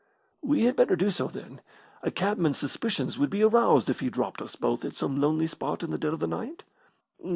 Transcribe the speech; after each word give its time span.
"We 0.41 0.63
had 0.63 0.75
better 0.75 0.95
do 0.95 1.11
so, 1.11 1.27
then. 1.27 1.61
A 2.01 2.09
cabman's 2.09 2.57
suspicions 2.57 3.19
would 3.19 3.29
be 3.29 3.43
aroused 3.43 3.87
if 3.87 3.99
he 3.99 4.09
dropped 4.09 4.41
us 4.41 4.55
both 4.55 4.83
at 4.83 4.95
some 4.95 5.21
lonely 5.21 5.45
spot 5.45 5.83
in 5.83 5.91
the 5.91 5.99
dead 5.99 6.13
of 6.13 6.19
the 6.19 6.25
night." 6.25 6.63